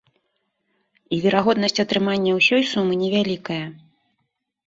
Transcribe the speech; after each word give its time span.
І 1.17 1.17
верагоднасць 1.25 1.81
атрымання 1.83 2.31
ўсёй 2.39 2.63
сумы 2.71 2.93
невялікая. 3.05 3.59